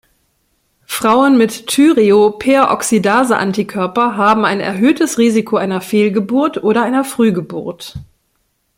[0.87, 7.99] Frauen mit Thyreoperoxidase-Antikörper haben ein erhöhtes Risiko einer Fehlgeburt oder einer Frühgeburt.